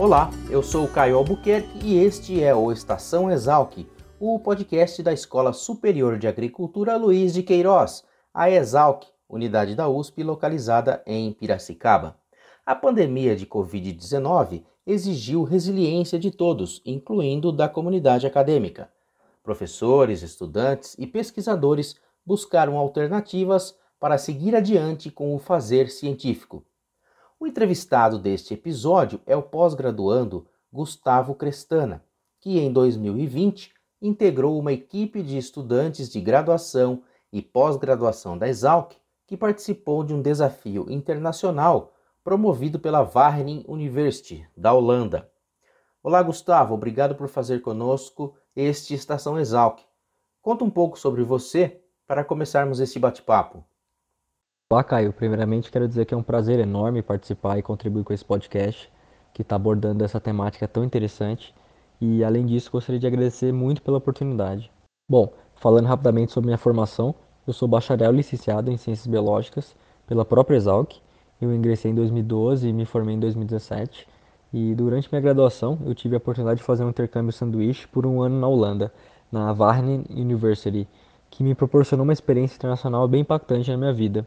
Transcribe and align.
Olá, 0.00 0.30
eu 0.48 0.62
sou 0.62 0.86
o 0.86 0.88
Caio 0.90 1.18
Albuquerque 1.18 1.78
e 1.84 1.98
este 2.02 2.42
é 2.42 2.54
o 2.54 2.72
Estação 2.72 3.30
Exalc, 3.30 3.86
o 4.18 4.38
podcast 4.38 5.02
da 5.02 5.12
Escola 5.12 5.52
Superior 5.52 6.16
de 6.16 6.26
Agricultura 6.26 6.96
Luiz 6.96 7.34
de 7.34 7.42
Queiroz, 7.42 8.02
a 8.32 8.50
Exalc, 8.50 9.04
unidade 9.28 9.74
da 9.74 9.90
USP 9.90 10.22
localizada 10.22 11.02
em 11.06 11.30
Piracicaba. 11.34 12.16
A 12.64 12.74
pandemia 12.74 13.36
de 13.36 13.44
Covid-19 13.44 14.64
exigiu 14.86 15.42
resiliência 15.42 16.18
de 16.18 16.30
todos, 16.30 16.80
incluindo 16.86 17.52
da 17.52 17.68
comunidade 17.68 18.26
acadêmica. 18.26 18.90
Professores, 19.42 20.22
estudantes 20.22 20.96
e 20.98 21.06
pesquisadores 21.06 21.96
buscaram 22.24 22.78
alternativas 22.78 23.76
para 24.00 24.16
seguir 24.16 24.56
adiante 24.56 25.10
com 25.10 25.34
o 25.34 25.38
fazer 25.38 25.90
científico. 25.90 26.64
O 27.42 27.46
entrevistado 27.46 28.18
deste 28.18 28.52
episódio 28.52 29.18
é 29.24 29.34
o 29.34 29.42
pós-graduando 29.42 30.46
Gustavo 30.70 31.34
Crestana, 31.34 32.04
que 32.38 32.58
em 32.58 32.70
2020 32.70 33.72
integrou 34.02 34.58
uma 34.58 34.74
equipe 34.74 35.22
de 35.22 35.38
estudantes 35.38 36.10
de 36.10 36.20
graduação 36.20 37.02
e 37.32 37.40
pós-graduação 37.40 38.36
da 38.36 38.46
Exalc 38.46 38.92
que 39.26 39.38
participou 39.38 40.04
de 40.04 40.12
um 40.12 40.20
desafio 40.20 40.84
internacional 40.90 41.94
promovido 42.22 42.78
pela 42.78 43.02
Wageningen 43.02 43.64
University, 43.66 44.46
da 44.54 44.74
Holanda. 44.74 45.26
Olá, 46.02 46.22
Gustavo, 46.22 46.74
obrigado 46.74 47.14
por 47.14 47.26
fazer 47.26 47.62
conosco 47.62 48.36
este 48.54 48.92
Estação 48.92 49.38
Exalc. 49.38 49.80
Conta 50.42 50.62
um 50.62 50.70
pouco 50.70 50.98
sobre 50.98 51.22
você 51.22 51.80
para 52.06 52.22
começarmos 52.22 52.80
este 52.80 52.98
bate-papo. 52.98 53.64
Olá, 54.72 54.84
Caio. 54.84 55.12
Primeiramente, 55.12 55.68
quero 55.68 55.88
dizer 55.88 56.06
que 56.06 56.14
é 56.14 56.16
um 56.16 56.22
prazer 56.22 56.60
enorme 56.60 57.02
participar 57.02 57.58
e 57.58 57.62
contribuir 57.62 58.04
com 58.04 58.12
esse 58.12 58.24
podcast 58.24 58.88
que 59.34 59.42
está 59.42 59.56
abordando 59.56 60.04
essa 60.04 60.20
temática 60.20 60.68
tão 60.68 60.84
interessante. 60.84 61.52
E, 62.00 62.22
além 62.22 62.46
disso, 62.46 62.70
gostaria 62.70 63.00
de 63.00 63.04
agradecer 63.04 63.52
muito 63.52 63.82
pela 63.82 63.98
oportunidade. 63.98 64.70
Bom, 65.08 65.32
falando 65.56 65.86
rapidamente 65.86 66.30
sobre 66.30 66.46
minha 66.46 66.56
formação, 66.56 67.12
eu 67.48 67.52
sou 67.52 67.66
bacharel 67.66 68.12
licenciado 68.12 68.70
em 68.70 68.76
Ciências 68.76 69.08
Biológicas 69.08 69.74
pela 70.06 70.24
própria 70.24 70.56
Exalc. 70.56 70.98
Eu 71.42 71.52
ingressei 71.52 71.90
em 71.90 71.94
2012 71.96 72.68
e 72.68 72.72
me 72.72 72.84
formei 72.84 73.16
em 73.16 73.18
2017. 73.18 74.06
E 74.52 74.72
durante 74.76 75.08
minha 75.10 75.20
graduação, 75.20 75.80
eu 75.84 75.96
tive 75.96 76.14
a 76.14 76.18
oportunidade 76.18 76.58
de 76.60 76.64
fazer 76.64 76.84
um 76.84 76.90
intercâmbio 76.90 77.32
sanduíche 77.32 77.88
por 77.88 78.06
um 78.06 78.22
ano 78.22 78.38
na 78.38 78.46
Holanda, 78.46 78.92
na 79.32 79.52
Wageningen 79.52 80.04
University, 80.10 80.86
que 81.28 81.42
me 81.42 81.56
proporcionou 81.56 82.04
uma 82.04 82.12
experiência 82.12 82.54
internacional 82.54 83.08
bem 83.08 83.22
impactante 83.22 83.68
na 83.68 83.76
minha 83.76 83.92
vida. 83.92 84.24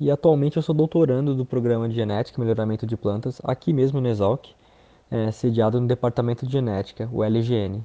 E 0.00 0.10
atualmente 0.10 0.56
eu 0.56 0.62
sou 0.62 0.74
doutorando 0.74 1.34
do 1.34 1.44
programa 1.44 1.86
de 1.86 1.94
Genética 1.94 2.40
e 2.40 2.42
Melhoramento 2.42 2.86
de 2.86 2.96
Plantas, 2.96 3.38
aqui 3.44 3.70
mesmo 3.70 4.00
no 4.00 4.08
Exalc, 4.08 4.46
é, 5.10 5.30
sediado 5.30 5.78
no 5.78 5.86
Departamento 5.86 6.46
de 6.46 6.52
Genética, 6.52 7.06
o 7.12 7.22
LGN. 7.22 7.84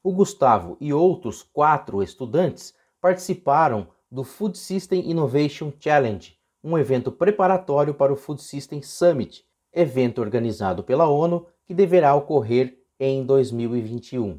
O 0.00 0.12
Gustavo 0.12 0.76
e 0.80 0.92
outros 0.92 1.42
quatro 1.42 2.04
estudantes 2.04 2.72
participaram 3.00 3.88
do 4.08 4.22
Food 4.22 4.56
System 4.56 5.10
Innovation 5.10 5.72
Challenge, 5.80 6.36
um 6.62 6.78
evento 6.78 7.10
preparatório 7.10 7.94
para 7.94 8.12
o 8.12 8.16
Food 8.16 8.40
System 8.40 8.80
Summit, 8.80 9.44
evento 9.72 10.20
organizado 10.20 10.84
pela 10.84 11.08
ONU 11.08 11.46
que 11.66 11.74
deverá 11.74 12.14
ocorrer 12.14 12.78
em 12.98 13.26
2021. 13.26 14.38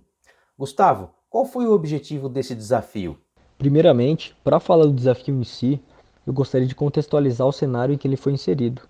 Gustavo, 0.57 1.09
qual 1.29 1.43
foi 1.43 1.67
o 1.67 1.73
objetivo 1.73 2.29
desse 2.29 2.55
desafio? 2.55 3.17
Primeiramente, 3.57 4.33
para 4.45 4.61
falar 4.61 4.85
do 4.85 4.93
desafio 4.93 5.35
em 5.35 5.43
si, 5.43 5.81
eu 6.25 6.33
gostaria 6.33 6.67
de 6.67 6.75
contextualizar 6.75 7.47
o 7.47 7.51
cenário 7.51 7.93
em 7.93 7.97
que 7.97 8.07
ele 8.07 8.15
foi 8.15 8.33
inserido. 8.33 8.81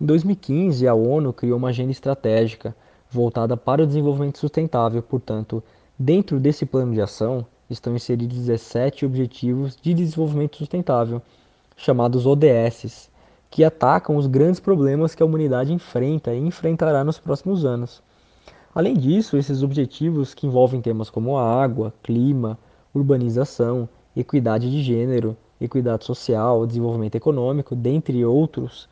Em 0.00 0.06
2015, 0.06 0.86
a 0.88 0.94
ONU 0.94 1.32
criou 1.32 1.58
uma 1.58 1.68
agenda 1.68 1.92
estratégica 1.92 2.74
voltada 3.10 3.56
para 3.56 3.82
o 3.82 3.86
desenvolvimento 3.86 4.38
sustentável, 4.38 5.02
portanto, 5.02 5.62
dentro 5.98 6.40
desse 6.40 6.64
plano 6.64 6.94
de 6.94 7.00
ação 7.00 7.46
estão 7.68 7.94
inseridos 7.94 8.36
17 8.36 9.06
Objetivos 9.06 9.76
de 9.80 9.94
Desenvolvimento 9.94 10.56
Sustentável, 10.56 11.22
chamados 11.76 12.26
ODSs, 12.26 13.10
que 13.50 13.64
atacam 13.64 14.16
os 14.16 14.26
grandes 14.26 14.60
problemas 14.60 15.14
que 15.14 15.22
a 15.22 15.26
humanidade 15.26 15.72
enfrenta 15.72 16.32
e 16.32 16.38
enfrentará 16.38 17.04
nos 17.04 17.18
próximos 17.18 17.64
anos. 17.64 18.02
Além 18.74 18.94
disso, 18.94 19.36
esses 19.36 19.62
objetivos, 19.62 20.32
que 20.32 20.46
envolvem 20.46 20.80
temas 20.80 21.10
como 21.10 21.36
água, 21.36 21.92
clima, 22.02 22.58
urbanização, 22.94 23.86
equidade 24.16 24.70
de 24.70 24.82
gênero, 24.82 25.36
equidade 25.64 26.04
social, 26.04 26.66
desenvolvimento 26.66 27.14
econômico, 27.14 27.74
dentre 27.74 28.24
outros, 28.24 28.88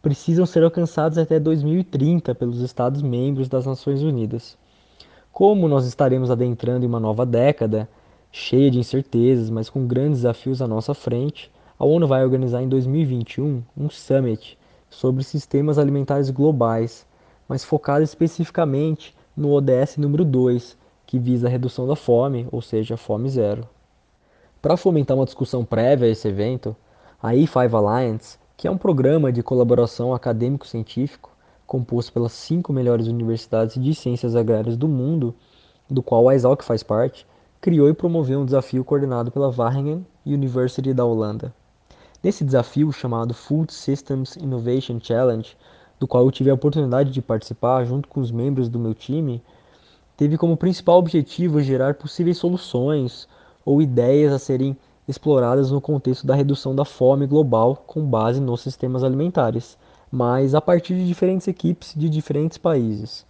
precisam 0.00 0.44
ser 0.44 0.62
alcançados 0.64 1.18
até 1.18 1.38
2030 1.38 2.34
pelos 2.34 2.60
Estados-membros 2.60 3.48
das 3.48 3.66
Nações 3.66 4.02
Unidas. 4.02 4.58
Como 5.32 5.68
nós 5.68 5.86
estaremos 5.86 6.30
adentrando 6.30 6.84
em 6.84 6.88
uma 6.88 7.00
nova 7.00 7.24
década, 7.24 7.88
cheia 8.30 8.70
de 8.70 8.78
incertezas, 8.78 9.48
mas 9.48 9.70
com 9.70 9.86
grandes 9.86 10.18
desafios 10.18 10.60
à 10.60 10.66
nossa 10.66 10.94
frente, 10.94 11.50
a 11.78 11.84
ONU 11.84 12.06
vai 12.06 12.24
organizar 12.24 12.62
em 12.62 12.68
2021 12.68 13.62
um 13.76 13.90
summit 13.90 14.58
sobre 14.90 15.24
sistemas 15.24 15.78
alimentares 15.78 16.30
globais, 16.30 17.06
mas 17.48 17.64
focado 17.64 18.04
especificamente 18.04 19.14
no 19.36 19.52
ODS 19.52 19.96
número 19.96 20.24
2, 20.24 20.76
que 21.06 21.18
visa 21.18 21.46
a 21.46 21.50
redução 21.50 21.86
da 21.86 21.96
fome, 21.96 22.46
ou 22.50 22.60
seja, 22.60 22.94
a 22.94 22.96
fome 22.96 23.28
zero. 23.28 23.66
Para 24.62 24.76
fomentar 24.76 25.16
uma 25.16 25.24
discussão 25.24 25.64
prévia 25.64 26.06
a 26.06 26.10
esse 26.12 26.28
evento, 26.28 26.76
a 27.20 27.32
E5 27.32 27.74
Alliance, 27.74 28.38
que 28.56 28.68
é 28.68 28.70
um 28.70 28.78
programa 28.78 29.32
de 29.32 29.42
colaboração 29.42 30.14
acadêmico-científico 30.14 31.32
composto 31.66 32.12
pelas 32.12 32.30
cinco 32.30 32.72
melhores 32.72 33.08
universidades 33.08 33.74
de 33.74 33.92
ciências 33.92 34.36
agrárias 34.36 34.76
do 34.76 34.86
mundo, 34.86 35.34
do 35.90 36.00
qual 36.00 36.28
a 36.28 36.34
Exalc 36.36 36.62
faz 36.62 36.80
parte, 36.80 37.26
criou 37.60 37.88
e 37.88 37.92
promoveu 37.92 38.38
um 38.38 38.44
desafio 38.44 38.84
coordenado 38.84 39.32
pela 39.32 39.50
Wageningen 39.50 40.06
University 40.24 40.94
da 40.94 41.04
Holanda. 41.04 41.52
Nesse 42.22 42.44
desafio, 42.44 42.92
chamado 42.92 43.34
Food 43.34 43.72
Systems 43.72 44.36
Innovation 44.36 45.00
Challenge, 45.02 45.56
do 45.98 46.06
qual 46.06 46.24
eu 46.24 46.30
tive 46.30 46.50
a 46.50 46.54
oportunidade 46.54 47.10
de 47.10 47.20
participar 47.20 47.84
junto 47.84 48.08
com 48.08 48.20
os 48.20 48.30
membros 48.30 48.68
do 48.68 48.78
meu 48.78 48.94
time, 48.94 49.42
teve 50.16 50.38
como 50.38 50.56
principal 50.56 51.00
objetivo 51.00 51.60
gerar 51.60 51.94
possíveis 51.94 52.38
soluções 52.38 53.26
ou 53.64 53.82
ideias 53.82 54.32
a 54.32 54.38
serem 54.38 54.76
exploradas 55.06 55.70
no 55.70 55.80
contexto 55.80 56.26
da 56.26 56.34
redução 56.34 56.74
da 56.74 56.84
fome 56.84 57.26
global 57.26 57.82
com 57.86 58.04
base 58.04 58.40
nos 58.40 58.60
sistemas 58.60 59.02
alimentares, 59.02 59.76
mas 60.10 60.54
a 60.54 60.60
partir 60.60 60.94
de 60.94 61.06
diferentes 61.06 61.48
equipes 61.48 61.94
de 61.96 62.08
diferentes 62.08 62.58
países. 62.58 63.26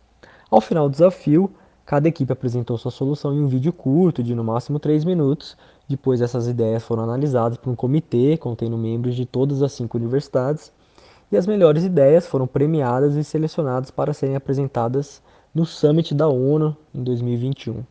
Ao 0.50 0.60
final 0.60 0.88
do 0.88 0.92
desafio, 0.92 1.50
cada 1.86 2.08
equipe 2.08 2.32
apresentou 2.32 2.76
sua 2.76 2.90
solução 2.90 3.32
em 3.32 3.40
um 3.40 3.46
vídeo 3.46 3.72
curto 3.72 4.22
de 4.22 4.34
no 4.34 4.44
máximo 4.44 4.78
3 4.78 5.04
minutos. 5.04 5.56
Depois 5.88 6.20
essas 6.20 6.46
ideias 6.46 6.82
foram 6.82 7.04
analisadas 7.04 7.56
por 7.56 7.70
um 7.70 7.76
comitê 7.76 8.36
contendo 8.36 8.76
membros 8.76 9.14
de 9.14 9.24
todas 9.24 9.62
as 9.62 9.72
cinco 9.72 9.96
universidades 9.96 10.72
e 11.30 11.36
as 11.36 11.46
melhores 11.46 11.84
ideias 11.84 12.26
foram 12.26 12.46
premiadas 12.46 13.16
e 13.16 13.24
selecionadas 13.24 13.90
para 13.90 14.12
serem 14.12 14.36
apresentadas 14.36 15.22
no 15.54 15.64
Summit 15.64 16.14
da 16.14 16.28
ONU 16.28 16.76
em 16.94 17.02
2021. 17.02 17.82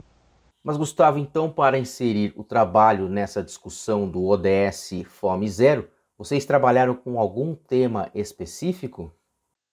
Mas, 0.63 0.77
Gustavo, 0.77 1.17
então, 1.17 1.49
para 1.49 1.79
inserir 1.79 2.33
o 2.35 2.43
trabalho 2.43 3.09
nessa 3.09 3.41
discussão 3.41 4.07
do 4.07 4.27
ODS 4.27 5.03
Fome 5.07 5.49
Zero, 5.49 5.87
vocês 6.15 6.45
trabalharam 6.45 6.93
com 6.93 7.19
algum 7.19 7.55
tema 7.55 8.09
específico? 8.13 9.11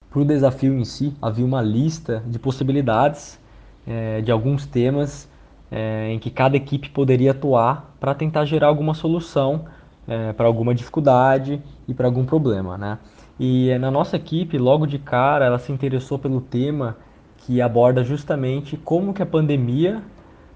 Para 0.09 0.21
o 0.21 0.25
desafio 0.25 0.73
em 0.73 0.87
si, 0.87 1.15
havia 1.21 1.45
uma 1.45 1.61
lista 1.61 2.23
de 2.27 2.39
possibilidades 2.39 3.39
é, 3.87 4.23
de 4.23 4.33
alguns 4.33 4.65
temas 4.65 5.29
é, 5.71 6.09
em 6.11 6.19
que 6.19 6.31
cada 6.31 6.57
equipe 6.57 6.89
poderia 6.89 7.33
atuar 7.33 7.95
para 8.01 8.15
tentar 8.15 8.47
gerar 8.47 8.69
alguma 8.69 8.95
solução 8.95 9.67
é, 10.07 10.33
para 10.33 10.47
alguma 10.47 10.75
dificuldade 10.75 11.63
e 11.87 11.93
para 11.93 12.07
algum 12.07 12.25
problema, 12.25 12.79
né? 12.79 12.99
E 13.39 13.77
na 13.79 13.91
nossa 13.91 14.17
equipe, 14.17 14.57
logo 14.57 14.87
de 14.87 14.99
cara, 14.99 15.45
ela 15.45 15.59
se 15.59 15.71
interessou 15.71 16.19
pelo 16.19 16.41
tema 16.41 16.97
que 17.37 17.61
aborda 17.61 18.03
justamente 18.03 18.75
como 18.79 19.13
que 19.13 19.23
a 19.23 19.27
pandemia 19.27 20.03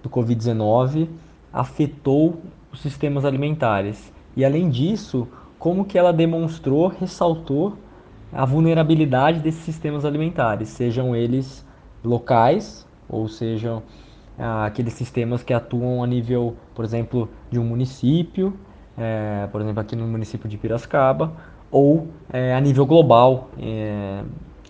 do 0.03 0.11
Covid-19 0.11 1.09
afetou 1.53 2.41
os 2.73 2.81
sistemas 2.81 3.25
alimentares. 3.25 4.13
E 4.37 4.45
além 4.45 4.71
disso, 4.71 5.29
como 5.59 5.85
que 5.85 5.99
ela 5.99 6.13
demonstrou, 6.13 6.89
ressaltou 6.89 7.77
a 8.33 8.45
vulnerabilidade 8.45 9.41
desses 9.41 9.63
sistemas 9.63 10.05
alimentares, 10.05 10.71
sejam 10.71 11.15
eles 11.15 11.65
locais 12.03 12.87
ou 13.09 13.29
sejam 13.29 13.83
ah, 14.39 14.65
aqueles 14.65 14.95
sistemas 14.95 15.43
que 15.43 15.53
atuam 15.53 16.03
a 16.03 16.07
nível, 16.07 16.57
por 16.75 16.85
exemplo, 16.85 17.29
de 17.51 17.59
um 17.59 17.65
município, 17.65 18.59
é, 18.97 19.47
por 19.53 19.61
exemplo, 19.61 19.81
aqui 19.81 19.95
no 19.95 20.07
município 20.07 20.49
de 20.49 20.57
Piracicaba, 20.57 21.33
ou 21.71 22.09
é, 22.33 22.55
a 22.55 22.61
nível 22.61 22.87
global, 22.87 23.51
é, 23.59 24.23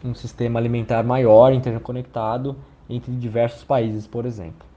um 0.05 0.15
sistema 0.15 0.59
alimentar 0.59 1.05
maior, 1.05 1.53
interconectado 1.53 2.57
entre 2.91 3.13
diversos 3.13 3.63
países, 3.63 4.07
por 4.07 4.27
exemplo. 4.27 4.72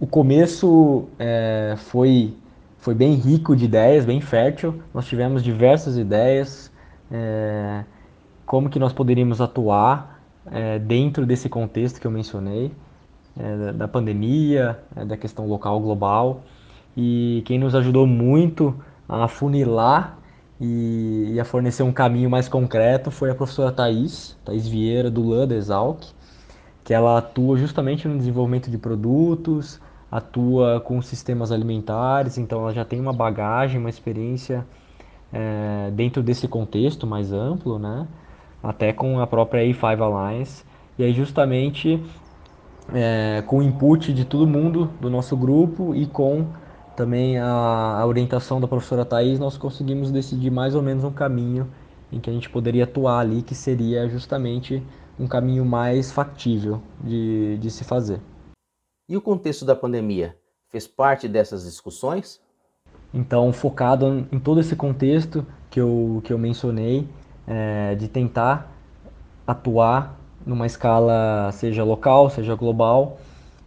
O 0.00 0.06
começo 0.06 1.08
é, 1.18 1.74
foi, 1.76 2.32
foi 2.78 2.94
bem 2.94 3.14
rico 3.14 3.56
de 3.56 3.64
ideias, 3.64 4.04
bem 4.04 4.20
fértil. 4.20 4.80
Nós 4.94 5.06
tivemos 5.06 5.42
diversas 5.42 5.96
ideias, 5.96 6.70
é, 7.10 7.82
como 8.46 8.70
que 8.70 8.78
nós 8.78 8.92
poderíamos 8.92 9.40
atuar 9.40 10.22
é, 10.52 10.78
dentro 10.78 11.26
desse 11.26 11.48
contexto 11.48 12.00
que 12.00 12.06
eu 12.06 12.12
mencionei, 12.12 12.70
é, 13.36 13.72
da 13.72 13.88
pandemia, 13.88 14.78
é, 14.94 15.04
da 15.04 15.16
questão 15.16 15.48
local 15.48 15.80
global. 15.80 16.42
E 16.96 17.42
quem 17.44 17.58
nos 17.58 17.74
ajudou 17.74 18.06
muito 18.06 18.76
a 19.08 19.24
afunilar 19.24 20.16
e, 20.60 21.32
e, 21.32 21.40
a 21.40 21.44
fornecer 21.44 21.82
um 21.82 21.92
caminho 21.92 22.30
mais 22.30 22.48
concreto 22.48 23.10
foi 23.10 23.32
a 23.32 23.34
professora 23.34 23.72
Thais, 23.72 24.36
Thais 24.44 24.68
Vieira, 24.68 25.10
do 25.10 25.28
LAN, 25.28 25.48
da 25.48 25.56
Exalc, 25.56 26.04
que 26.84 26.94
ela 26.94 27.18
atua 27.18 27.58
justamente 27.58 28.06
no 28.06 28.16
desenvolvimento 28.16 28.70
de 28.70 28.78
produtos, 28.78 29.80
atua 30.10 30.80
com 30.80 31.00
sistemas 31.02 31.52
alimentares, 31.52 32.38
então 32.38 32.60
ela 32.62 32.72
já 32.72 32.84
tem 32.84 33.00
uma 33.00 33.12
bagagem, 33.12 33.78
uma 33.78 33.90
experiência 33.90 34.66
é, 35.32 35.90
dentro 35.92 36.22
desse 36.22 36.48
contexto 36.48 37.06
mais 37.06 37.32
amplo, 37.32 37.78
né? 37.78 38.06
até 38.62 38.92
com 38.92 39.20
a 39.20 39.26
própria 39.26 39.62
A5 39.62 40.00
Alliance, 40.00 40.64
e 40.98 41.04
aí 41.04 41.12
justamente 41.12 42.02
é, 42.92 43.42
com 43.46 43.58
o 43.58 43.62
input 43.62 44.12
de 44.12 44.24
todo 44.24 44.46
mundo 44.46 44.90
do 45.00 45.10
nosso 45.10 45.36
grupo 45.36 45.94
e 45.94 46.06
com 46.06 46.46
também 46.96 47.38
a, 47.38 47.46
a 48.00 48.06
orientação 48.06 48.60
da 48.60 48.66
professora 48.66 49.04
Thais, 49.04 49.38
nós 49.38 49.56
conseguimos 49.56 50.10
decidir 50.10 50.50
mais 50.50 50.74
ou 50.74 50.82
menos 50.82 51.04
um 51.04 51.12
caminho 51.12 51.68
em 52.10 52.18
que 52.18 52.28
a 52.28 52.32
gente 52.32 52.50
poderia 52.50 52.84
atuar 52.84 53.20
ali, 53.20 53.42
que 53.42 53.54
seria 53.54 54.08
justamente 54.08 54.82
um 55.18 55.26
caminho 55.26 55.64
mais 55.64 56.10
factível 56.10 56.80
de, 57.00 57.58
de 57.58 57.70
se 57.70 57.84
fazer. 57.84 58.20
E 59.08 59.16
o 59.16 59.22
contexto 59.22 59.64
da 59.64 59.74
pandemia 59.74 60.36
fez 60.68 60.86
parte 60.86 61.26
dessas 61.26 61.64
discussões? 61.64 62.40
Então, 63.12 63.50
focado 63.54 64.26
em 64.30 64.38
todo 64.38 64.60
esse 64.60 64.76
contexto 64.76 65.46
que 65.70 65.80
eu, 65.80 66.20
que 66.24 66.30
eu 66.30 66.38
mencionei, 66.38 67.08
é, 67.46 67.94
de 67.94 68.06
tentar 68.06 68.70
atuar 69.46 70.20
numa 70.44 70.66
escala 70.66 71.50
seja 71.52 71.82
local, 71.84 72.28
seja 72.28 72.54
global, 72.54 73.18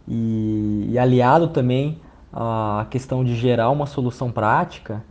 e, 0.06 0.86
e 0.88 0.96
aliado 0.96 1.48
também 1.48 2.00
a 2.32 2.86
questão 2.88 3.24
de 3.24 3.34
gerar 3.34 3.70
uma 3.70 3.86
solução 3.86 4.30
prática 4.30 5.04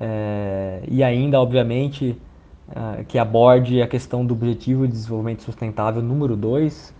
é, 0.00 0.82
e 0.88 1.02
ainda, 1.02 1.38
obviamente, 1.40 2.18
é, 2.70 3.04
que 3.04 3.18
aborde 3.18 3.82
a 3.82 3.86
questão 3.86 4.24
do 4.24 4.32
Objetivo 4.32 4.86
de 4.86 4.94
Desenvolvimento 4.94 5.42
Sustentável 5.42 6.00
número 6.00 6.36
2, 6.36 6.94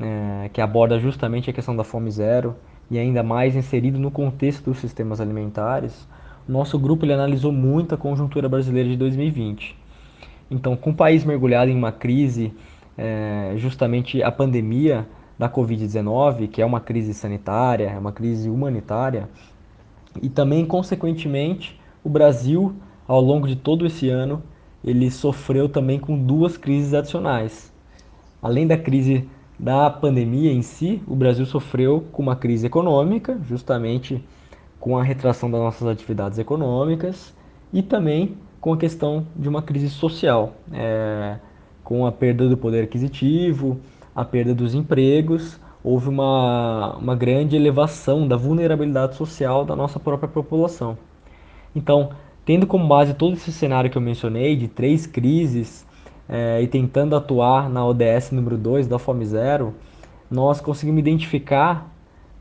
é, 0.00 0.48
que 0.52 0.60
aborda 0.60 0.98
justamente 0.98 1.50
a 1.50 1.52
questão 1.52 1.74
da 1.76 1.84
fome 1.84 2.10
zero 2.10 2.56
e 2.90 2.98
ainda 2.98 3.22
mais 3.22 3.56
inserido 3.56 3.98
no 3.98 4.10
contexto 4.10 4.64
dos 4.64 4.78
sistemas 4.78 5.20
alimentares, 5.20 6.06
nosso 6.48 6.78
grupo 6.78 7.04
ele 7.04 7.12
analisou 7.12 7.52
muito 7.52 7.94
a 7.94 7.98
conjuntura 7.98 8.48
brasileira 8.48 8.88
de 8.88 8.96
2020. 8.96 9.76
Então, 10.50 10.76
com 10.76 10.90
o 10.90 10.94
país 10.94 11.24
mergulhado 11.24 11.70
em 11.70 11.76
uma 11.76 11.92
crise, 11.92 12.52
é, 12.98 13.54
justamente 13.56 14.22
a 14.22 14.30
pandemia, 14.30 15.06
da 15.42 15.48
Covid-19, 15.48 16.48
que 16.48 16.62
é 16.62 16.64
uma 16.64 16.78
crise 16.78 17.12
sanitária, 17.12 17.90
é 17.90 17.98
uma 17.98 18.12
crise 18.12 18.48
humanitária, 18.48 19.28
e 20.22 20.28
também, 20.28 20.64
consequentemente, 20.64 21.80
o 22.04 22.08
Brasil, 22.08 22.76
ao 23.08 23.20
longo 23.20 23.48
de 23.48 23.56
todo 23.56 23.84
esse 23.84 24.08
ano, 24.08 24.42
ele 24.84 25.10
sofreu 25.10 25.68
também 25.68 25.98
com 25.98 26.16
duas 26.16 26.56
crises 26.56 26.94
adicionais. 26.94 27.72
Além 28.40 28.68
da 28.68 28.76
crise 28.76 29.28
da 29.62 29.88
pandemia 29.88 30.52
em 30.52 30.60
si, 30.60 31.00
o 31.06 31.14
Brasil 31.14 31.46
sofreu 31.46 32.04
com 32.10 32.20
uma 32.20 32.34
crise 32.34 32.66
econômica, 32.66 33.38
justamente 33.48 34.20
com 34.80 34.98
a 34.98 35.04
retração 35.04 35.48
das 35.48 35.60
nossas 35.60 35.86
atividades 35.86 36.36
econômicas, 36.36 37.32
e 37.72 37.80
também 37.80 38.36
com 38.60 38.72
a 38.72 38.76
questão 38.76 39.24
de 39.36 39.48
uma 39.48 39.62
crise 39.62 39.88
social, 39.88 40.54
é, 40.72 41.36
com 41.84 42.04
a 42.04 42.10
perda 42.10 42.48
do 42.48 42.56
poder 42.56 42.82
aquisitivo, 42.82 43.78
a 44.12 44.24
perda 44.24 44.52
dos 44.52 44.74
empregos, 44.74 45.60
houve 45.84 46.08
uma, 46.08 46.96
uma 46.96 47.14
grande 47.14 47.54
elevação 47.54 48.26
da 48.26 48.36
vulnerabilidade 48.36 49.14
social 49.14 49.64
da 49.64 49.76
nossa 49.76 50.00
própria 50.00 50.28
população. 50.28 50.98
Então, 51.74 52.10
tendo 52.44 52.66
como 52.66 52.88
base 52.88 53.14
todo 53.14 53.34
esse 53.34 53.52
cenário 53.52 53.88
que 53.88 53.96
eu 53.96 54.02
mencionei, 54.02 54.56
de 54.56 54.66
três 54.66 55.06
crises, 55.06 55.86
é, 56.34 56.62
e 56.62 56.66
tentando 56.66 57.14
atuar 57.14 57.68
na 57.68 57.84
ODS 57.84 58.30
número 58.30 58.56
2 58.56 58.86
da 58.86 58.98
Fome 58.98 59.26
Zero, 59.26 59.74
nós 60.30 60.62
conseguimos 60.62 61.00
identificar 61.00 61.94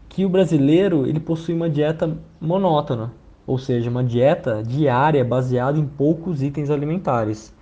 que 0.08 0.24
o 0.24 0.30
brasileiro 0.30 1.06
ele 1.06 1.20
possui 1.20 1.54
uma 1.54 1.70
dieta 1.70 2.18
monótona, 2.40 3.12
ou 3.46 3.58
seja, 3.58 3.90
uma 3.90 4.02
dieta 4.02 4.64
diária 4.64 5.26
baseada 5.26 5.78
em 5.78 5.86
poucos 5.86 6.42
itens 6.42 6.70
alimentares, 6.70 7.54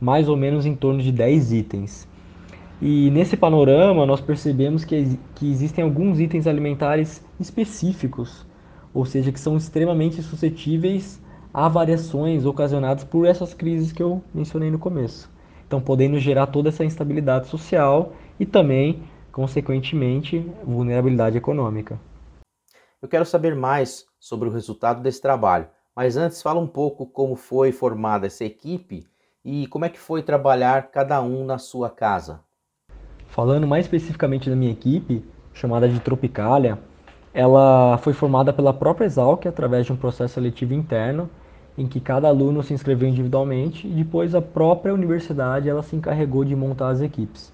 mais 0.00 0.28
ou 0.28 0.36
menos 0.36 0.66
em 0.66 0.74
torno 0.74 1.00
de 1.00 1.12
10 1.12 1.52
itens. 1.52 2.08
E 2.82 3.08
nesse 3.12 3.36
panorama, 3.36 4.04
nós 4.04 4.20
percebemos 4.20 4.84
que, 4.84 5.16
que 5.36 5.48
existem 5.48 5.84
alguns 5.84 6.18
itens 6.18 6.48
alimentares 6.48 7.24
específicos, 7.38 8.44
ou 8.92 9.06
seja, 9.06 9.30
que 9.30 9.38
são 9.38 9.56
extremamente 9.56 10.20
suscetíveis 10.20 11.22
a 11.54 11.68
variações 11.68 12.44
ocasionadas 12.44 13.04
por 13.04 13.24
essas 13.24 13.54
crises 13.54 13.92
que 13.92 14.02
eu 14.02 14.20
mencionei 14.34 14.68
no 14.68 14.80
começo. 14.80 15.35
Então, 15.66 15.80
podendo 15.80 16.18
gerar 16.18 16.46
toda 16.46 16.68
essa 16.68 16.84
instabilidade 16.84 17.48
social 17.48 18.12
e 18.38 18.46
também, 18.46 19.02
consequentemente, 19.32 20.38
vulnerabilidade 20.64 21.36
econômica. 21.36 21.98
Eu 23.02 23.08
quero 23.08 23.26
saber 23.26 23.54
mais 23.54 24.06
sobre 24.18 24.48
o 24.48 24.52
resultado 24.52 25.02
desse 25.02 25.20
trabalho, 25.20 25.68
mas 25.94 26.16
antes 26.16 26.40
fala 26.40 26.60
um 26.60 26.66
pouco 26.66 27.06
como 27.06 27.36
foi 27.36 27.72
formada 27.72 28.26
essa 28.26 28.44
equipe 28.44 29.06
e 29.44 29.66
como 29.68 29.84
é 29.84 29.88
que 29.88 29.98
foi 29.98 30.22
trabalhar 30.22 30.90
cada 30.90 31.20
um 31.22 31.44
na 31.44 31.58
sua 31.58 31.90
casa. 31.90 32.40
Falando 33.28 33.66
mais 33.66 33.86
especificamente 33.86 34.48
da 34.48 34.56
minha 34.56 34.72
equipe, 34.72 35.24
chamada 35.52 35.88
de 35.88 36.00
Tropicalia, 36.00 36.78
ela 37.34 37.98
foi 37.98 38.12
formada 38.12 38.52
pela 38.52 38.72
própria 38.72 39.04
Exalc 39.04 39.46
através 39.46 39.84
de 39.84 39.92
um 39.92 39.96
processo 39.96 40.34
seletivo 40.34 40.72
interno, 40.72 41.28
em 41.76 41.86
que 41.86 42.00
cada 42.00 42.28
aluno 42.28 42.62
se 42.62 42.72
inscreveu 42.72 43.08
individualmente 43.08 43.86
e 43.86 43.90
depois 43.90 44.34
a 44.34 44.40
própria 44.40 44.94
universidade 44.94 45.68
ela 45.68 45.82
se 45.82 45.94
encarregou 45.94 46.44
de 46.44 46.56
montar 46.56 46.88
as 46.88 47.00
equipes. 47.00 47.52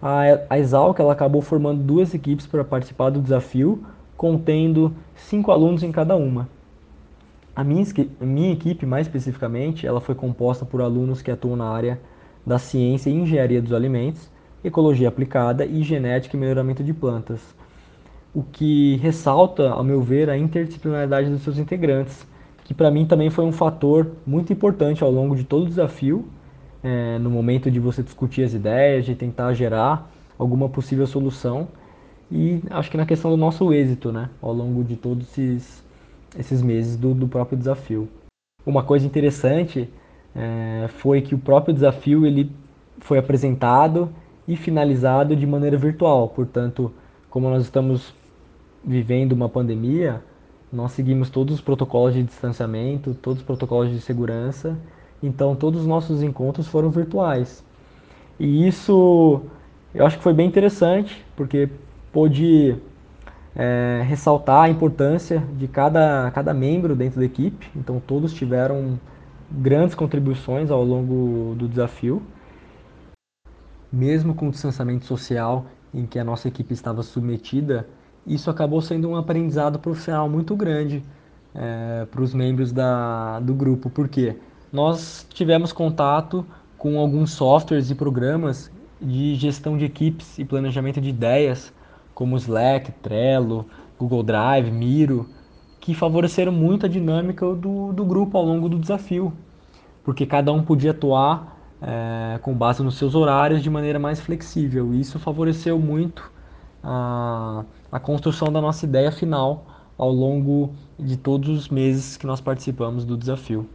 A, 0.00 0.22
a 0.50 0.58
Exalc 0.58 0.98
ela 0.98 1.12
acabou 1.12 1.42
formando 1.42 1.82
duas 1.82 2.14
equipes 2.14 2.46
para 2.46 2.64
participar 2.64 3.10
do 3.10 3.20
desafio, 3.20 3.84
contendo 4.16 4.94
cinco 5.14 5.50
alunos 5.50 5.82
em 5.82 5.92
cada 5.92 6.16
uma. 6.16 6.48
A 7.54 7.64
minha, 7.64 7.84
a 8.20 8.24
minha 8.24 8.52
equipe, 8.52 8.84
mais 8.84 9.06
especificamente, 9.06 9.86
ela 9.86 10.00
foi 10.00 10.14
composta 10.14 10.64
por 10.64 10.82
alunos 10.82 11.22
que 11.22 11.30
atuam 11.30 11.56
na 11.56 11.68
área 11.68 11.98
da 12.44 12.58
ciência 12.58 13.10
e 13.10 13.14
engenharia 13.14 13.60
dos 13.60 13.72
alimentos, 13.72 14.30
ecologia 14.62 15.08
aplicada 15.08 15.64
e 15.64 15.82
genética 15.82 16.36
e 16.36 16.40
melhoramento 16.40 16.84
de 16.84 16.92
plantas. 16.92 17.40
O 18.34 18.42
que 18.42 18.96
ressalta, 18.96 19.70
ao 19.70 19.82
meu 19.82 20.02
ver, 20.02 20.28
a 20.28 20.36
interdisciplinaridade 20.36 21.30
dos 21.30 21.42
seus 21.42 21.58
integrantes, 21.58 22.26
que 22.66 22.74
para 22.74 22.90
mim 22.90 23.06
também 23.06 23.30
foi 23.30 23.44
um 23.44 23.52
fator 23.52 24.10
muito 24.26 24.52
importante 24.52 25.04
ao 25.04 25.10
longo 25.10 25.36
de 25.36 25.44
todo 25.44 25.62
o 25.62 25.68
desafio, 25.68 26.26
é, 26.82 27.16
no 27.16 27.30
momento 27.30 27.70
de 27.70 27.78
você 27.78 28.02
discutir 28.02 28.42
as 28.42 28.54
ideias, 28.54 29.04
de 29.04 29.14
tentar 29.14 29.54
gerar 29.54 30.10
alguma 30.36 30.68
possível 30.68 31.06
solução 31.06 31.68
e 32.28 32.60
acho 32.70 32.90
que 32.90 32.96
na 32.96 33.06
questão 33.06 33.30
do 33.30 33.36
nosso 33.36 33.72
êxito, 33.72 34.10
né, 34.10 34.30
ao 34.42 34.52
longo 34.52 34.82
de 34.82 34.96
todos 34.96 35.28
esses, 35.38 35.84
esses 36.36 36.60
meses 36.60 36.96
do, 36.96 37.14
do 37.14 37.28
próprio 37.28 37.56
desafio. 37.56 38.08
Uma 38.66 38.82
coisa 38.82 39.06
interessante 39.06 39.88
é, 40.34 40.88
foi 40.88 41.22
que 41.22 41.36
o 41.36 41.38
próprio 41.38 41.72
desafio 41.72 42.26
ele 42.26 42.50
foi 42.98 43.16
apresentado 43.16 44.10
e 44.48 44.56
finalizado 44.56 45.36
de 45.36 45.46
maneira 45.46 45.76
virtual. 45.76 46.30
Portanto, 46.30 46.92
como 47.30 47.48
nós 47.48 47.62
estamos 47.62 48.12
vivendo 48.84 49.34
uma 49.34 49.48
pandemia, 49.48 50.20
nós 50.72 50.92
seguimos 50.92 51.30
todos 51.30 51.54
os 51.54 51.60
protocolos 51.60 52.14
de 52.14 52.22
distanciamento, 52.22 53.14
todos 53.14 53.40
os 53.40 53.46
protocolos 53.46 53.90
de 53.90 54.00
segurança, 54.00 54.76
então 55.22 55.54
todos 55.54 55.82
os 55.82 55.86
nossos 55.86 56.22
encontros 56.22 56.66
foram 56.66 56.90
virtuais. 56.90 57.64
E 58.38 58.66
isso 58.66 59.42
eu 59.94 60.04
acho 60.04 60.18
que 60.18 60.22
foi 60.22 60.34
bem 60.34 60.46
interessante, 60.46 61.24
porque 61.34 61.70
pôde 62.12 62.76
é, 63.54 64.02
ressaltar 64.06 64.64
a 64.64 64.68
importância 64.68 65.42
de 65.56 65.66
cada, 65.66 66.30
cada 66.32 66.52
membro 66.52 66.94
dentro 66.94 67.18
da 67.18 67.24
equipe, 67.24 67.70
então 67.74 67.98
todos 67.98 68.34
tiveram 68.34 69.00
grandes 69.50 69.94
contribuições 69.94 70.70
ao 70.70 70.84
longo 70.84 71.54
do 71.54 71.66
desafio. 71.66 72.22
Mesmo 73.90 74.34
com 74.34 74.48
o 74.48 74.50
distanciamento 74.50 75.06
social 75.06 75.64
em 75.94 76.04
que 76.04 76.18
a 76.18 76.24
nossa 76.24 76.46
equipe 76.48 76.74
estava 76.74 77.02
submetida, 77.02 77.88
isso 78.26 78.50
acabou 78.50 78.80
sendo 78.80 79.08
um 79.08 79.16
aprendizado 79.16 79.78
profissional 79.78 80.28
muito 80.28 80.56
grande 80.56 81.02
é, 81.54 82.06
para 82.10 82.22
os 82.22 82.34
membros 82.34 82.72
da, 82.72 83.40
do 83.40 83.54
grupo, 83.54 83.88
porque 83.88 84.36
nós 84.72 85.26
tivemos 85.30 85.72
contato 85.72 86.44
com 86.76 86.98
alguns 86.98 87.30
softwares 87.30 87.90
e 87.90 87.94
programas 87.94 88.70
de 89.00 89.34
gestão 89.34 89.76
de 89.76 89.84
equipes 89.84 90.38
e 90.38 90.44
planejamento 90.44 91.00
de 91.00 91.08
ideias, 91.08 91.72
como 92.14 92.36
Slack, 92.36 92.92
Trello, 93.02 93.66
Google 93.98 94.22
Drive, 94.22 94.70
Miro, 94.70 95.28
que 95.80 95.94
favoreceram 95.94 96.52
muito 96.52 96.86
a 96.86 96.88
dinâmica 96.88 97.46
do, 97.54 97.92
do 97.92 98.04
grupo 98.04 98.36
ao 98.36 98.44
longo 98.44 98.68
do 98.68 98.78
desafio, 98.78 99.32
porque 100.02 100.26
cada 100.26 100.52
um 100.52 100.62
podia 100.62 100.90
atuar 100.90 101.56
é, 101.80 102.38
com 102.42 102.54
base 102.54 102.82
nos 102.82 102.96
seus 102.96 103.14
horários 103.14 103.62
de 103.62 103.70
maneira 103.70 103.98
mais 103.98 104.20
flexível. 104.20 104.94
E 104.94 105.00
isso 105.00 105.18
favoreceu 105.18 105.78
muito 105.78 106.30
a, 106.82 107.64
a 107.90 108.00
construção 108.00 108.52
da 108.52 108.60
nossa 108.60 108.84
ideia 108.84 109.12
final 109.12 109.66
ao 109.96 110.10
longo 110.10 110.74
de 110.98 111.16
todos 111.16 111.48
os 111.48 111.68
meses 111.68 112.16
que 112.16 112.26
nós 112.26 112.40
participamos 112.40 113.04
do 113.04 113.16
desafio. 113.16 113.68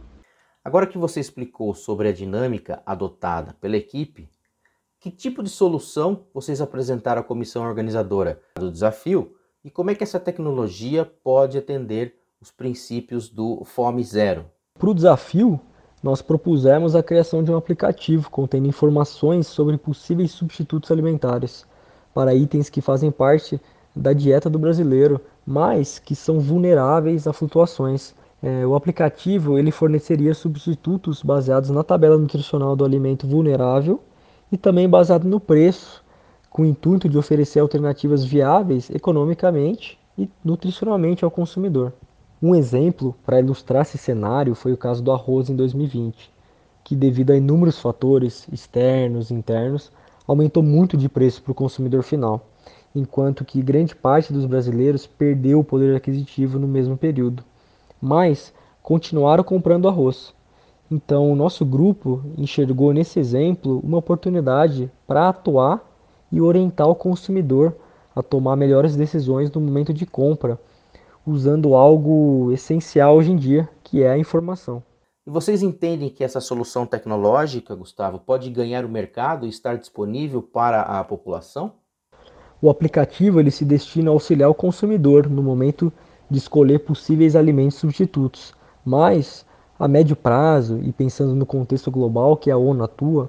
Agora 0.64 0.86
que 0.86 0.98
você 0.98 1.18
explicou 1.18 1.74
sobre 1.74 2.08
a 2.08 2.12
dinâmica 2.12 2.82
adotada 2.86 3.56
pela 3.60 3.76
equipe, 3.76 4.30
que 5.00 5.10
tipo 5.10 5.42
de 5.42 5.50
solução 5.50 6.26
vocês 6.32 6.60
apresentaram 6.60 7.20
à 7.20 7.24
comissão 7.24 7.64
organizadora 7.64 8.40
do 8.54 8.70
desafio 8.70 9.34
e 9.64 9.70
como 9.70 9.90
é 9.90 9.94
que 9.94 10.04
essa 10.04 10.20
tecnologia 10.20 11.04
pode 11.04 11.58
atender 11.58 12.14
os 12.40 12.50
princípios 12.52 13.28
do 13.28 13.64
Fome 13.64 14.04
Zero? 14.04 14.46
Para 14.78 14.90
o 14.90 14.94
desafio, 14.94 15.60
nós 16.02 16.22
propusemos 16.22 16.94
a 16.94 17.02
criação 17.02 17.42
de 17.42 17.50
um 17.50 17.56
aplicativo 17.56 18.30
contendo 18.30 18.68
informações 18.68 19.46
sobre 19.46 19.76
possíveis 19.76 20.32
substitutos 20.32 20.90
alimentares 20.90 21.66
para 22.14 22.34
itens 22.34 22.68
que 22.68 22.80
fazem 22.80 23.10
parte 23.10 23.60
da 23.94 24.12
dieta 24.12 24.48
do 24.48 24.58
brasileiro, 24.58 25.20
mas 25.46 25.98
que 25.98 26.14
são 26.14 26.40
vulneráveis 26.40 27.26
a 27.26 27.32
flutuações. 27.32 28.14
É, 28.42 28.66
o 28.66 28.74
aplicativo 28.74 29.58
ele 29.58 29.70
forneceria 29.70 30.34
substitutos 30.34 31.22
baseados 31.22 31.70
na 31.70 31.84
tabela 31.84 32.18
nutricional 32.18 32.74
do 32.74 32.84
alimento 32.84 33.26
vulnerável 33.26 34.00
e 34.50 34.56
também 34.56 34.88
baseado 34.88 35.24
no 35.24 35.38
preço 35.38 36.02
com 36.50 36.62
o 36.62 36.66
intuito 36.66 37.08
de 37.08 37.16
oferecer 37.16 37.60
alternativas 37.60 38.24
viáveis 38.24 38.90
economicamente 38.90 39.98
e 40.18 40.28
nutricionalmente 40.44 41.24
ao 41.24 41.30
consumidor. 41.30 41.92
Um 42.42 42.54
exemplo 42.54 43.14
para 43.24 43.38
ilustrar 43.38 43.82
esse 43.82 43.96
cenário 43.96 44.54
foi 44.54 44.72
o 44.72 44.76
caso 44.76 45.02
do 45.02 45.12
arroz 45.12 45.48
em 45.48 45.56
2020, 45.56 46.30
que, 46.84 46.96
devido 46.96 47.30
a 47.30 47.36
inúmeros 47.36 47.78
fatores 47.78 48.46
externos 48.52 49.30
e 49.30 49.34
internos, 49.34 49.92
aumentou 50.26 50.62
muito 50.62 50.96
de 50.96 51.08
preço 51.08 51.42
para 51.42 51.52
o 51.52 51.54
consumidor 51.54 52.02
final, 52.02 52.44
enquanto 52.94 53.44
que 53.44 53.62
grande 53.62 53.94
parte 53.94 54.32
dos 54.32 54.44
brasileiros 54.46 55.06
perdeu 55.06 55.60
o 55.60 55.64
poder 55.64 55.96
aquisitivo 55.96 56.58
no 56.58 56.68
mesmo 56.68 56.96
período, 56.96 57.42
mas 58.00 58.52
continuaram 58.82 59.44
comprando 59.44 59.88
arroz. 59.88 60.34
Então, 60.90 61.32
o 61.32 61.34
nosso 61.34 61.64
grupo 61.64 62.22
enxergou 62.36 62.92
nesse 62.92 63.18
exemplo 63.18 63.80
uma 63.82 63.98
oportunidade 63.98 64.90
para 65.06 65.28
atuar 65.28 65.82
e 66.30 66.40
orientar 66.40 66.88
o 66.88 66.94
consumidor 66.94 67.74
a 68.14 68.22
tomar 68.22 68.56
melhores 68.56 68.94
decisões 68.94 69.50
no 69.50 69.60
momento 69.60 69.92
de 69.92 70.04
compra, 70.04 70.60
usando 71.26 71.74
algo 71.74 72.50
essencial 72.52 73.16
hoje 73.16 73.32
em 73.32 73.36
dia, 73.36 73.68
que 73.82 74.02
é 74.02 74.10
a 74.10 74.18
informação. 74.18 74.82
E 75.26 75.30
vocês 75.30 75.62
entendem 75.62 76.10
que 76.10 76.24
essa 76.24 76.40
solução 76.40 76.84
tecnológica, 76.84 77.74
Gustavo, 77.74 78.18
pode 78.18 78.50
ganhar 78.50 78.84
o 78.84 78.88
mercado 78.88 79.46
e 79.46 79.48
estar 79.48 79.78
disponível 79.78 80.42
para 80.42 80.82
a 80.82 81.04
população? 81.04 81.72
O 82.62 82.70
aplicativo 82.70 83.40
ele 83.40 83.50
se 83.50 83.64
destina 83.64 84.08
a 84.08 84.12
auxiliar 84.12 84.48
o 84.48 84.54
consumidor 84.54 85.28
no 85.28 85.42
momento 85.42 85.92
de 86.30 86.38
escolher 86.38 86.78
possíveis 86.78 87.34
alimentos 87.34 87.76
substitutos, 87.76 88.54
mas 88.84 89.44
a 89.76 89.88
médio 89.88 90.14
prazo 90.14 90.78
e 90.80 90.92
pensando 90.92 91.34
no 91.34 91.44
contexto 91.44 91.90
global 91.90 92.36
que 92.36 92.52
a 92.52 92.56
ONU 92.56 92.84
atua, 92.84 93.28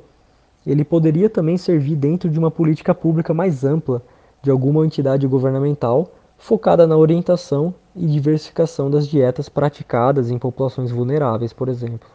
ele 0.67 0.85
poderia 0.85 1.31
também 1.31 1.57
servir 1.57 1.95
dentro 1.95 2.29
de 2.29 2.37
uma 2.37 2.51
política 2.51 2.93
pública 2.93 3.33
mais 3.33 3.63
ampla 3.63 4.03
de 4.43 4.51
alguma 4.51 4.85
entidade 4.85 5.25
governamental 5.25 6.11
focada 6.37 6.85
na 6.85 6.95
orientação 6.95 7.73
e 7.95 8.05
diversificação 8.05 8.91
das 8.91 9.07
dietas 9.07 9.49
praticadas 9.49 10.29
em 10.29 10.37
populações 10.37 10.91
vulneráveis, 10.91 11.51
por 11.51 11.69
exemplo. 11.69 12.07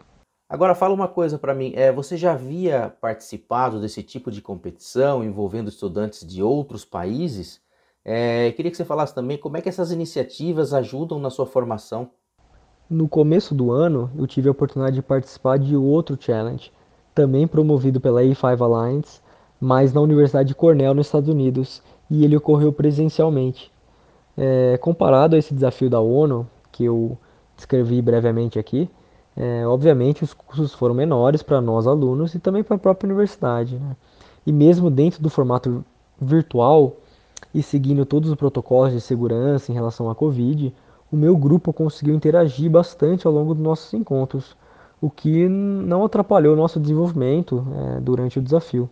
Agora 0.49 0.73
fala 0.73 0.95
uma 0.95 1.07
coisa 1.07 1.37
para 1.37 1.53
mim, 1.53 1.73
é, 1.75 1.91
você 1.91 2.17
já 2.17 2.31
havia 2.31 2.91
participado 2.99 3.79
desse 3.79 4.01
tipo 4.01 4.31
de 4.31 4.41
competição 4.41 5.23
envolvendo 5.23 5.69
estudantes 5.69 6.25
de 6.25 6.41
outros 6.41 6.83
países? 6.83 7.61
É, 8.03 8.51
queria 8.53 8.71
que 8.71 8.77
você 8.77 8.83
falasse 8.83 9.13
também 9.13 9.37
como 9.37 9.57
é 9.57 9.61
que 9.61 9.69
essas 9.69 9.91
iniciativas 9.91 10.73
ajudam 10.73 11.19
na 11.19 11.29
sua 11.29 11.45
formação. 11.45 12.09
No 12.89 13.07
começo 13.07 13.53
do 13.53 13.71
ano, 13.71 14.09
eu 14.17 14.25
tive 14.25 14.47
a 14.47 14.51
oportunidade 14.51 14.95
de 14.95 15.03
participar 15.03 15.59
de 15.59 15.75
outro 15.75 16.17
challenge, 16.19 16.71
também 17.13 17.47
promovido 17.47 18.01
pela 18.01 18.23
A5 18.23 18.59
Alliance, 18.59 19.21
mas 19.61 19.93
na 19.93 20.01
Universidade 20.01 20.47
de 20.47 20.55
Cornell, 20.55 20.95
nos 20.95 21.05
Estados 21.05 21.29
Unidos, 21.29 21.83
e 22.09 22.25
ele 22.25 22.35
ocorreu 22.35 22.73
presencialmente. 22.73 23.71
É, 24.35 24.79
comparado 24.79 25.35
a 25.35 25.37
esse 25.37 25.53
desafio 25.53 25.91
da 25.91 25.99
ONU, 25.99 26.49
que 26.71 26.85
eu 26.85 27.15
descrevi 27.55 28.01
brevemente 28.01 28.57
aqui, 28.57 28.89
é, 29.39 29.65
obviamente 29.65 30.21
os 30.21 30.33
custos 30.33 30.73
foram 30.73 30.93
menores 30.93 31.41
para 31.41 31.61
nós 31.61 31.87
alunos 31.87 32.35
e 32.35 32.39
também 32.39 32.61
para 32.61 32.75
a 32.75 32.79
própria 32.79 33.07
universidade. 33.07 33.77
Né? 33.77 33.95
E 34.45 34.51
mesmo 34.51 34.91
dentro 34.91 35.23
do 35.23 35.29
formato 35.29 35.83
virtual 36.21 36.97
e 37.53 37.63
seguindo 37.63 38.05
todos 38.05 38.29
os 38.29 38.35
protocolos 38.35 38.91
de 38.91 38.99
segurança 38.99 39.71
em 39.71 39.75
relação 39.75 40.09
à 40.09 40.15
Covid, 40.15 40.75
o 41.09 41.15
meu 41.15 41.37
grupo 41.37 41.71
conseguiu 41.71 42.13
interagir 42.13 42.69
bastante 42.69 43.25
ao 43.25 43.31
longo 43.31 43.53
dos 43.53 43.63
nossos 43.63 43.93
encontros, 43.93 44.57
o 45.01 45.09
que 45.09 45.47
não 45.47 46.03
atrapalhou 46.03 46.53
o 46.53 46.57
nosso 46.57 46.77
desenvolvimento 46.77 47.65
é, 47.95 48.01
durante 48.01 48.39
o 48.39 48.41
desafio. 48.41 48.89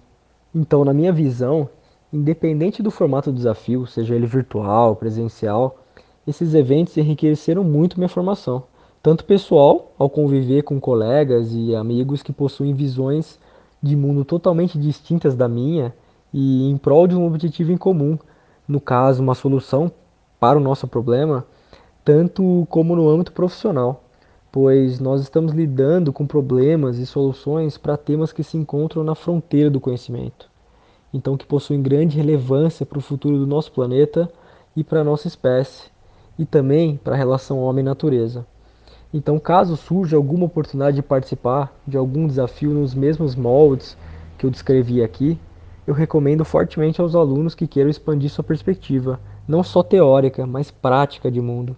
Então, 0.56 0.86
na 0.86 0.94
minha 0.94 1.12
visão, 1.12 1.70
independente 2.12 2.82
do 2.82 2.90
formato 2.90 3.34
do 3.34 3.36
desafio, 3.36 3.86
seja 3.86 4.16
ele 4.16 4.26
virtual, 4.26 4.96
presencial, 4.96 5.78
esses 6.26 6.54
eventos 6.54 6.96
enriqueceram 6.96 7.66
muito 7.66 7.98
minha 7.98 8.10
formação, 8.10 8.64
tanto 9.08 9.24
pessoal, 9.24 9.94
ao 9.98 10.10
conviver 10.10 10.64
com 10.64 10.82
colegas 10.82 11.54
e 11.54 11.74
amigos 11.74 12.22
que 12.22 12.34
possuem 12.34 12.74
visões 12.74 13.40
de 13.82 13.96
mundo 13.96 14.26
totalmente 14.26 14.78
distintas 14.78 15.34
da 15.34 15.48
minha 15.48 15.96
e 16.34 16.70
em 16.70 16.76
prol 16.76 17.08
de 17.08 17.16
um 17.16 17.26
objetivo 17.26 17.72
em 17.72 17.78
comum, 17.78 18.20
no 18.68 18.82
caso, 18.82 19.24
uma 19.24 19.34
solução 19.34 19.90
para 20.38 20.58
o 20.58 20.62
nosso 20.62 20.90
problema, 20.90 21.46
tanto 22.04 22.68
como 22.70 22.98
no 22.98 23.08
âmbito 23.08 23.32
profissional 23.32 24.04
pois 24.52 25.00
nós 25.00 25.22
estamos 25.22 25.54
lidando 25.54 26.12
com 26.12 26.28
problemas 26.28 26.98
e 26.98 27.06
soluções 27.06 27.78
para 27.78 27.96
temas 27.96 28.34
que 28.34 28.44
se 28.44 28.58
encontram 28.58 29.06
na 29.06 29.16
fronteira 29.16 29.70
do 29.70 29.80
conhecimento, 29.80 30.50
então 31.14 31.38
que 31.38 31.46
possuem 31.46 31.82
grande 31.82 32.18
relevância 32.18 32.86
para 32.86 32.98
o 32.98 33.02
futuro 33.02 33.38
do 33.38 33.48
nosso 33.48 33.72
planeta 33.72 34.30
e 34.76 34.84
para 34.84 35.00
a 35.00 35.04
nossa 35.06 35.30
espécie, 35.30 35.90
e 36.38 36.46
também 36.46 36.98
para 36.98 37.14
a 37.14 37.18
relação 37.18 37.62
homem-natureza. 37.62 38.46
Então, 39.14 39.40
caso 39.40 39.78
surja 39.78 40.18
alguma 40.18 40.46
oportunidade 40.46 40.98
de 40.98 41.02
participar 41.02 41.74
de 41.88 41.98
algum 41.98 42.28
desafio 42.28 42.72
nos 42.72 42.94
mesmos 42.94 43.36
moldes 43.36 43.98
que 44.38 44.46
eu 44.46 44.50
descrevi 44.50 45.02
aqui, 45.02 45.40
eu 45.88 45.94
recomendo 45.94 46.44
fortemente 46.44 47.00
aos 47.00 47.16
alunos 47.16 47.56
que 47.56 47.66
queiram 47.66 47.90
expandir 47.90 48.30
sua 48.30 48.44
perspectiva, 48.44 49.20
não 49.48 49.64
só 49.64 49.82
teórica, 49.82 50.46
mas 50.46 50.70
prática 50.70 51.32
de 51.32 51.40
mundo. 51.40 51.78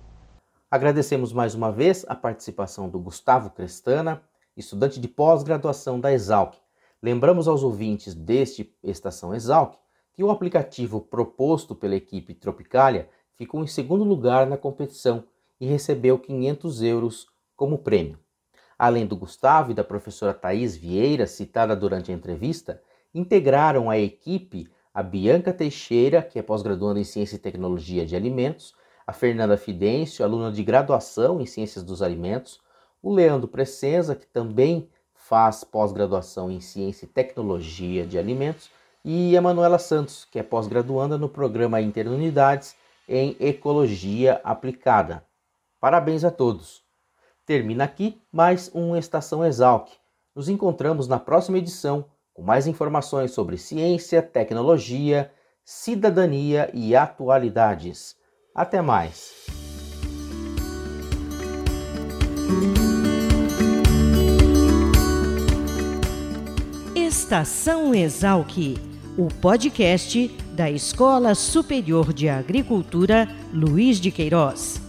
Agradecemos 0.72 1.32
mais 1.32 1.54
uma 1.54 1.72
vez 1.72 2.04
a 2.08 2.16
participação 2.16 2.90
do 2.90 3.00
Gustavo 3.00 3.52
Crestana, 3.52 4.22
estudante 4.58 5.00
de 5.00 5.08
pós-graduação 5.08 6.00
da 6.00 6.12
Exalc. 6.12 6.56
Lembramos 7.02 7.48
aos 7.48 7.64
ouvintes 7.64 8.16
deste 8.16 8.76
Estação 8.84 9.34
Exalc 9.36 9.76
que 10.14 10.24
o 10.24 10.32
aplicativo 10.32 11.00
proposto 11.00 11.76
pela 11.76 11.96
equipe 11.96 12.34
Tropicalia 12.34 13.08
ficou 13.36 13.64
em 13.64 13.68
segundo 13.68 14.04
lugar 14.04 14.48
na 14.48 14.58
competição 14.58 15.24
e 15.60 15.68
recebeu 15.68 16.18
500 16.18 16.82
euros 16.82 17.28
como 17.56 17.80
prêmio. 17.80 18.20
Além 18.78 19.06
do 19.06 19.16
Gustavo 19.16 19.72
e 19.72 19.74
da 19.74 19.84
professora 19.84 20.34
Thais 20.34 20.76
Vieira, 20.76 21.28
citada 21.28 21.76
durante 21.76 22.12
a 22.12 22.16
entrevista, 22.16 22.82
integraram 23.14 23.90
a 23.90 23.98
equipe 23.98 24.70
a 24.94 25.04
Bianca 25.04 25.54
Teixeira, 25.54 26.22
que 26.22 26.40
é 26.40 26.42
pós-graduanda 26.42 27.00
em 27.00 27.04
Ciência 27.04 27.36
e 27.36 27.40
Tecnologia 27.40 28.06
de 28.06 28.16
Alimentos, 28.16 28.74
a 29.06 29.14
Fernanda 29.14 29.56
Fidêncio, 29.56 30.26
aluna 30.26 30.52
de 30.52 30.64
graduação 30.64 31.40
em 31.40 31.46
Ciências 31.46 31.84
dos 31.84 32.02
Alimentos, 32.02 32.60
o 33.02 33.14
Leandro 33.14 33.48
Presenza, 33.48 34.16
que 34.16 34.26
também 34.28 34.90
faz 35.14 35.64
pós-graduação 35.64 36.52
em 36.52 36.60
Ciência 36.60 37.06
e 37.06 37.08
Tecnologia 37.08 38.06
de 38.06 38.18
Alimentos, 38.18 38.70
e 39.06 39.38
a 39.38 39.42
Manuela 39.42 39.80
Santos, 39.80 40.26
que 40.26 40.40
é 40.40 40.44
pós-graduanda 40.44 41.18
no 41.18 41.30
programa 41.30 41.80
Interunidades 41.80 42.76
em 43.08 43.38
Ecologia 43.40 44.42
Aplicada. 44.44 45.24
Parabéns 45.80 46.26
a 46.26 46.32
todos! 46.32 46.84
Termina 47.46 47.86
aqui 47.86 48.22
mais 48.30 48.70
um 48.76 48.98
Estação 48.98 49.46
Exalc. 49.46 49.90
Nos 50.36 50.50
encontramos 50.50 51.08
na 51.08 51.18
próxima 51.18 51.58
edição 51.58 52.06
com 52.34 52.42
mais 52.42 52.68
informações 52.68 53.32
sobre 53.32 53.58
ciência, 53.58 54.22
tecnologia, 54.22 55.32
cidadania 55.64 56.70
e 56.74 56.98
atualidades. 56.98 58.18
Até 58.54 58.82
mais! 58.82 59.46
Estação 66.94 67.96
Exalc, 67.96 68.78
o 69.18 69.30
podcast 69.42 70.28
da 70.54 70.70
Escola 70.70 71.34
Superior 71.36 72.12
de 72.12 72.28
Agricultura 72.28 73.30
Luiz 73.54 73.98
de 73.98 74.12
Queiroz, 74.12 74.89